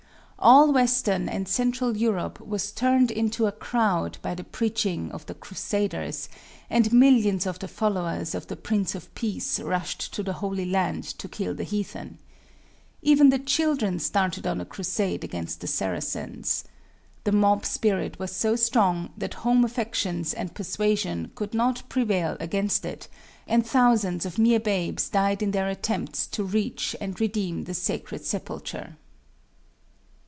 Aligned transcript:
All 0.43 0.73
western 0.73 1.29
and 1.29 1.47
central 1.47 1.95
Europe 1.95 2.39
was 2.39 2.71
turned 2.71 3.11
into 3.11 3.45
a 3.45 3.51
crowd 3.51 4.17
by 4.23 4.33
the 4.33 4.43
preaching 4.43 5.11
of 5.11 5.23
the 5.27 5.35
crusaders, 5.35 6.29
and 6.67 6.91
millions 6.91 7.45
of 7.45 7.59
the 7.59 7.67
followers 7.67 8.33
of 8.33 8.47
the 8.47 8.55
Prince 8.55 8.95
of 8.95 9.13
Peace 9.13 9.59
rushed 9.59 10.11
to 10.15 10.23
the 10.23 10.33
Holy 10.33 10.65
Land 10.65 11.03
to 11.19 11.27
kill 11.27 11.53
the 11.53 11.63
heathen. 11.63 12.17
Even 13.03 13.29
the 13.29 13.37
children 13.37 13.99
started 13.99 14.47
on 14.47 14.59
a 14.59 14.65
crusade 14.65 15.23
against 15.23 15.61
the 15.61 15.67
Saracens. 15.67 16.63
The 17.23 17.31
mob 17.31 17.63
spirit 17.63 18.17
was 18.17 18.35
so 18.35 18.55
strong 18.55 19.11
that 19.19 19.35
home 19.45 19.63
affections 19.63 20.33
and 20.33 20.55
persuasion 20.55 21.29
could 21.35 21.53
not 21.53 21.87
prevail 21.87 22.35
against 22.39 22.83
it 22.83 23.07
and 23.47 23.63
thousands 23.63 24.25
of 24.25 24.39
mere 24.39 24.59
babes 24.59 25.07
died 25.07 25.43
in 25.43 25.51
their 25.51 25.69
attempts 25.69 26.25
to 26.33 26.43
reach 26.43 26.95
and 26.99 27.21
redeem 27.21 27.65
the 27.65 27.75
Sacred 27.75 28.25
Sepulchre. 28.25 28.97